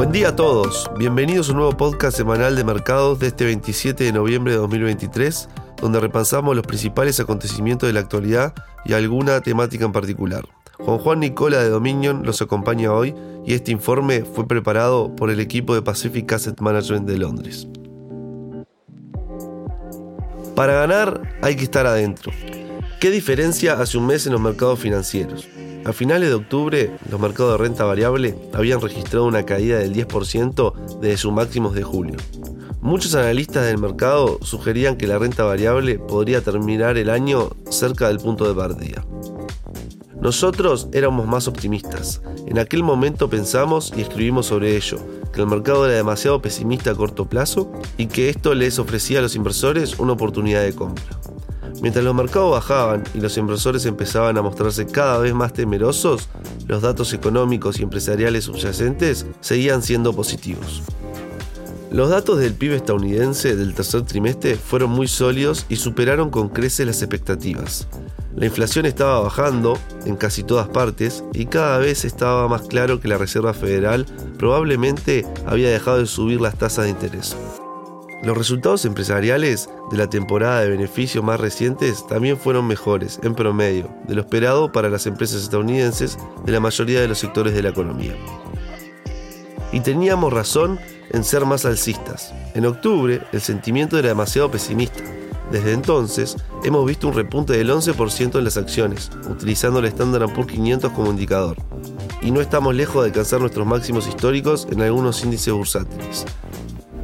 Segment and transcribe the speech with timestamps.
[0.00, 4.02] Buen día a todos, bienvenidos a un nuevo podcast semanal de mercados de este 27
[4.02, 8.54] de noviembre de 2023, donde repasamos los principales acontecimientos de la actualidad
[8.86, 10.48] y alguna temática en particular.
[10.78, 13.14] Juan Juan Nicola de Dominion los acompaña hoy
[13.44, 17.68] y este informe fue preparado por el equipo de Pacific Asset Management de Londres.
[20.56, 22.32] Para ganar hay que estar adentro.
[23.00, 25.46] ¿Qué diferencia hace un mes en los mercados financieros?
[25.84, 31.00] A finales de octubre, los mercados de renta variable habían registrado una caída del 10%
[31.00, 32.16] desde sus máximos de julio.
[32.82, 38.18] Muchos analistas del mercado sugerían que la renta variable podría terminar el año cerca del
[38.18, 39.04] punto de partida.
[40.20, 42.20] Nosotros éramos más optimistas.
[42.46, 44.98] En aquel momento pensamos y escribimos sobre ello,
[45.32, 49.22] que el mercado era demasiado pesimista a corto plazo y que esto les ofrecía a
[49.22, 51.04] los inversores una oportunidad de compra.
[51.80, 56.28] Mientras los mercados bajaban y los inversores empezaban a mostrarse cada vez más temerosos,
[56.66, 60.82] los datos económicos y empresariales subyacentes seguían siendo positivos.
[61.90, 66.86] Los datos del PIB estadounidense del tercer trimestre fueron muy sólidos y superaron con creces
[66.86, 67.88] las expectativas.
[68.36, 73.08] La inflación estaba bajando en casi todas partes y cada vez estaba más claro que
[73.08, 74.06] la Reserva Federal
[74.38, 77.36] probablemente había dejado de subir las tasas de interés.
[78.22, 83.88] Los resultados empresariales de la temporada de beneficios más recientes también fueron mejores, en promedio,
[84.06, 87.70] de lo esperado para las empresas estadounidenses de la mayoría de los sectores de la
[87.70, 88.14] economía.
[89.72, 90.78] Y teníamos razón
[91.10, 92.34] en ser más alcistas.
[92.54, 95.02] En octubre, el sentimiento era demasiado pesimista.
[95.50, 100.52] Desde entonces, hemos visto un repunte del 11% en las acciones, utilizando el Standard Poor's
[100.52, 101.56] 500 como indicador.
[102.20, 106.26] Y no estamos lejos de alcanzar nuestros máximos históricos en algunos índices bursátiles.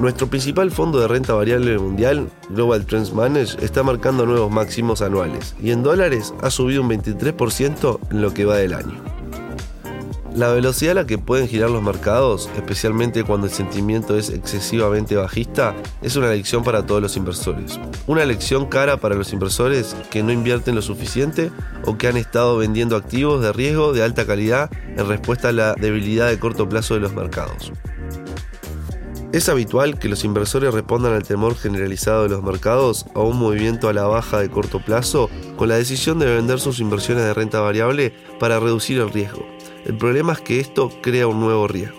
[0.00, 5.56] Nuestro principal fondo de renta variable mundial, Global Trends Manage, está marcando nuevos máximos anuales
[5.60, 9.02] y en dólares ha subido un 23% en lo que va del año.
[10.36, 15.16] La velocidad a la que pueden girar los mercados, especialmente cuando el sentimiento es excesivamente
[15.16, 17.80] bajista, es una lección para todos los inversores.
[18.06, 21.50] Una lección cara para los inversores que no invierten lo suficiente
[21.84, 25.74] o que han estado vendiendo activos de riesgo de alta calidad en respuesta a la
[25.74, 27.72] debilidad de corto plazo de los mercados.
[29.30, 33.90] Es habitual que los inversores respondan al temor generalizado de los mercados a un movimiento
[33.90, 37.60] a la baja de corto plazo con la decisión de vender sus inversiones de renta
[37.60, 39.46] variable para reducir el riesgo.
[39.84, 41.98] El problema es que esto crea un nuevo riesgo.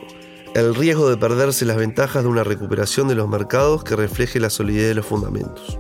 [0.56, 4.50] El riesgo de perderse las ventajas de una recuperación de los mercados que refleje la
[4.50, 5.78] solidez de los fundamentos.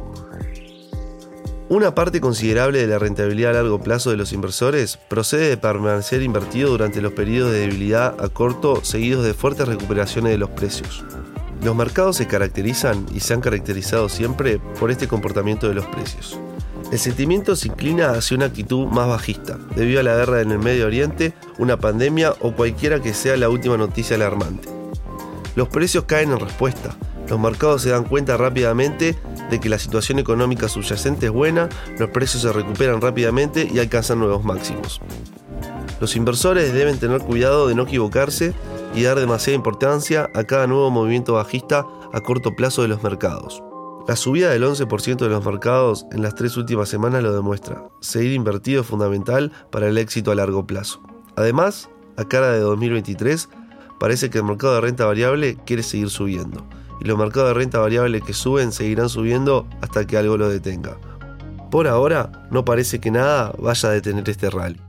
[1.67, 6.21] Una parte considerable de la rentabilidad a largo plazo de los inversores procede de permanecer
[6.21, 11.03] invertido durante los periodos de debilidad a corto seguidos de fuertes recuperaciones de los precios.
[11.63, 16.39] Los mercados se caracterizan y se han caracterizado siempre por este comportamiento de los precios.
[16.91, 20.59] El sentimiento se inclina hacia una actitud más bajista, debido a la guerra en el
[20.59, 24.69] Medio Oriente, una pandemia o cualquiera que sea la última noticia alarmante.
[25.55, 26.95] Los precios caen en respuesta,
[27.29, 29.15] los mercados se dan cuenta rápidamente
[29.51, 34.19] de que la situación económica subyacente es buena, los precios se recuperan rápidamente y alcanzan
[34.19, 34.99] nuevos máximos.
[36.01, 38.53] Los inversores deben tener cuidado de no equivocarse
[38.93, 43.63] y dar demasiada importancia a cada nuevo movimiento bajista a corto plazo de los mercados.
[44.07, 47.83] La subida del 11% de los mercados en las tres últimas semanas lo demuestra.
[48.01, 51.01] Seguir invertido es fundamental para el éxito a largo plazo.
[51.35, 53.49] Además, a cara de 2023,
[53.99, 56.65] parece que el mercado de renta variable quiere seguir subiendo.
[57.01, 60.97] Y los mercados de renta variable que suben seguirán subiendo hasta que algo lo detenga.
[61.69, 64.81] Por ahora, no parece que nada vaya a detener este rally.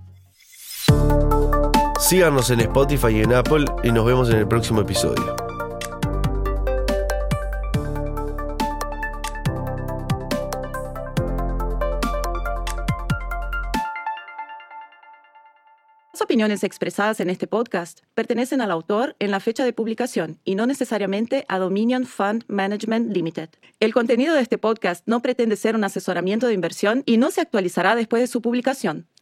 [2.10, 5.36] Síganos en Spotify y en Apple y nos vemos en el próximo episodio.
[16.12, 20.56] Las opiniones expresadas en este podcast pertenecen al autor en la fecha de publicación y
[20.56, 23.50] no necesariamente a Dominion Fund Management Limited.
[23.78, 27.40] El contenido de este podcast no pretende ser un asesoramiento de inversión y no se
[27.40, 29.06] actualizará después de su publicación.